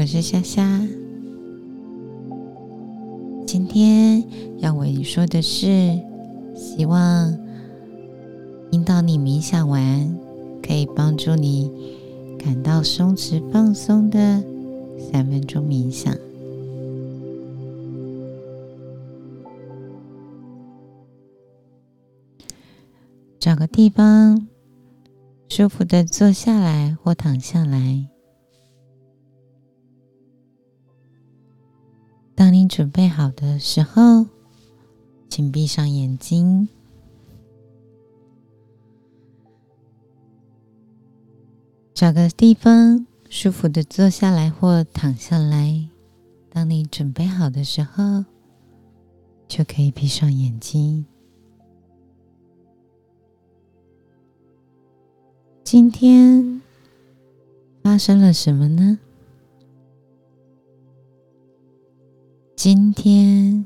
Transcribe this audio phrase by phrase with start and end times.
[0.00, 0.62] 我是夏夏。
[3.44, 4.22] 今天
[4.58, 5.66] 要为你说的是，
[6.54, 7.36] 希望
[8.70, 10.16] 引导你冥想完，
[10.62, 11.68] 可以帮助你
[12.38, 14.40] 感到松弛放松的
[15.10, 16.14] 三分钟冥想。
[23.40, 24.46] 找个地方，
[25.48, 28.08] 舒服的坐下来或躺下来。
[32.38, 34.24] 当你准备好的时候，
[35.28, 36.68] 请闭上眼睛，
[41.92, 45.88] 找个地方舒服的坐下来或躺下来。
[46.48, 48.24] 当你准备好的时候，
[49.48, 51.04] 就可以闭上眼睛。
[55.64, 56.62] 今天
[57.82, 59.00] 发生了什么呢？
[62.58, 63.64] 今天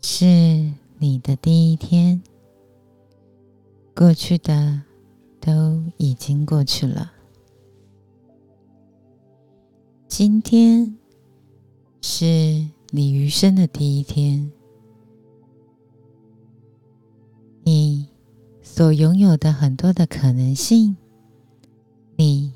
[0.00, 0.24] 是
[0.96, 2.22] 你的第一天，
[3.94, 4.80] 过去的
[5.38, 7.12] 都已经过去了。
[10.08, 10.96] 今天
[12.00, 14.50] 是你余生的第一天，
[17.64, 18.08] 你
[18.62, 20.96] 所拥有的很多的可能性，
[22.16, 22.50] 你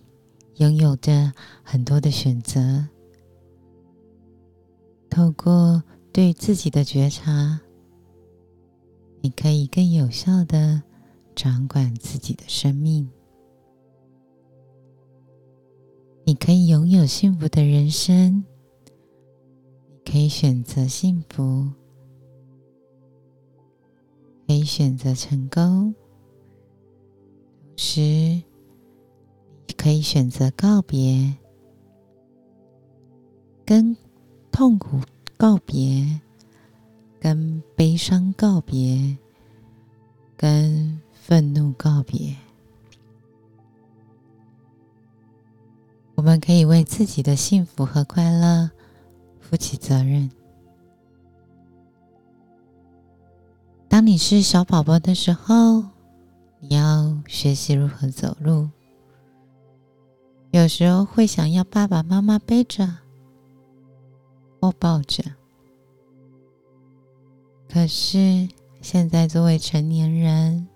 [0.55, 2.89] 拥有着很多的选择。
[5.11, 7.61] 透过对自己的觉察，
[9.20, 10.83] 你可以更有效的
[11.34, 13.09] 掌管自己的生命。
[16.25, 18.45] 你可以拥有幸福的人生，
[20.05, 21.70] 可以选择幸福，
[24.47, 31.35] 可以选择成功，同时你可以选择告别，
[33.64, 33.96] 跟。
[34.58, 35.01] 痛苦
[35.36, 36.20] 告别，
[37.20, 39.17] 跟悲伤告别，
[40.36, 42.35] 跟愤怒告别。
[46.17, 48.69] 我们可以为自己的幸福和快乐
[49.39, 50.29] 负起责任。
[53.89, 55.85] 当你是小宝宝的时候，
[56.58, 58.69] 你要学习如何走路。
[60.51, 63.08] 有时候会想要爸爸妈妈背着。
[64.61, 65.23] 或抱着，
[67.69, 68.48] 可是
[68.80, 70.67] 现在作为成年人，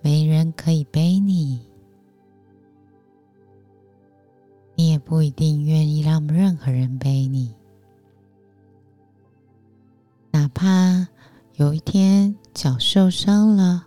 [0.00, 1.60] 没人可以背你，
[4.74, 7.54] 你也不一定愿意让任何人背你。
[10.30, 11.08] 哪怕
[11.54, 13.86] 有一天脚受伤了，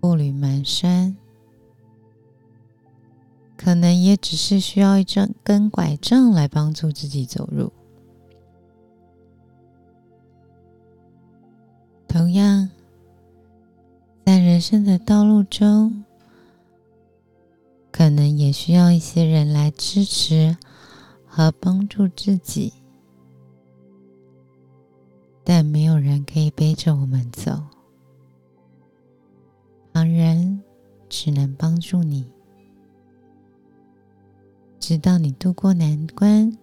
[0.00, 1.16] 步履蹒跚，
[3.56, 5.04] 可能也只是需要一
[5.42, 7.72] 根拐杖来帮助自己走路。
[12.06, 12.70] 同样，
[14.24, 16.04] 在人生的道路中，
[17.90, 20.56] 可能也需要一些人来支持
[21.26, 22.72] 和帮助自己，
[25.42, 27.60] 但没有人可以背着我们走。
[29.92, 30.62] 旁人
[31.08, 32.26] 只能帮助你，
[34.78, 36.56] 直到你渡过难关，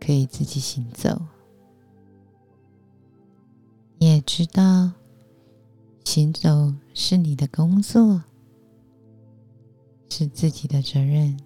[0.00, 1.20] 可以自己行走。
[4.26, 4.90] 也知道，
[6.04, 8.24] 行走是你的工作，
[10.10, 11.38] 是自己的责任。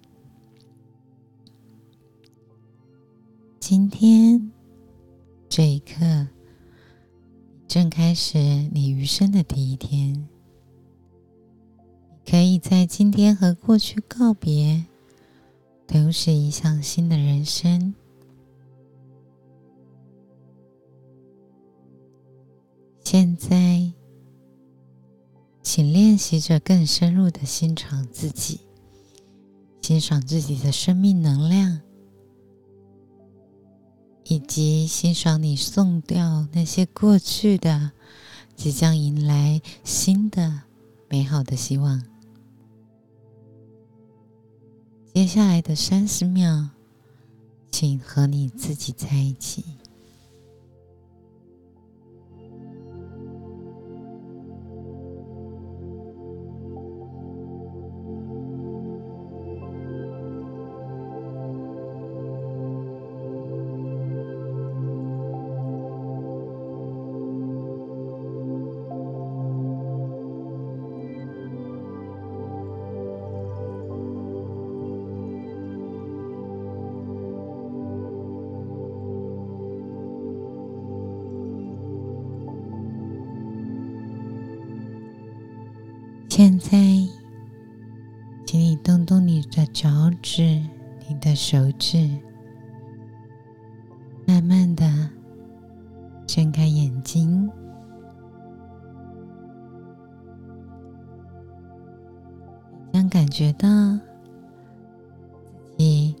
[3.59, 4.51] 今天
[5.47, 6.27] 这一刻，
[7.67, 8.39] 正开始
[8.73, 10.27] 你余生的第一天。
[12.25, 14.83] 可以在今天和过去告别，
[15.85, 17.93] 同时迎向新的人生。
[23.11, 23.91] 现在，
[25.61, 28.61] 请练习着更深入的欣赏自己，
[29.81, 31.81] 欣赏自己的生命能量，
[34.23, 37.91] 以及欣赏你送掉那些过去的，
[38.55, 40.61] 即将迎来新的
[41.09, 42.01] 美好的希望。
[45.13, 46.69] 接下来的三十秒，
[47.69, 49.65] 请和你自己在一起。
[86.43, 86.71] 现在，
[88.47, 89.87] 请你动动你的脚
[90.23, 90.41] 趾、
[91.07, 92.09] 你的手指，
[94.25, 95.07] 慢慢的
[96.25, 97.47] 睁开眼睛，
[102.91, 103.69] 将感觉到
[105.77, 106.15] 自己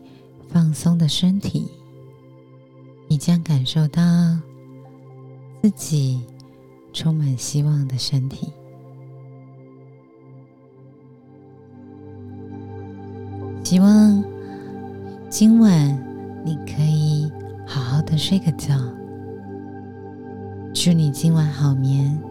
[0.49, 1.67] 放松的身体，
[3.07, 4.03] 你将感受到
[5.63, 6.23] 自己
[6.93, 8.53] 充满希望的身体。
[13.71, 14.21] 希望
[15.29, 15.97] 今晚
[16.43, 17.31] 你可以
[17.65, 18.75] 好好的睡个觉。
[20.73, 22.21] 祝你今晚好眠，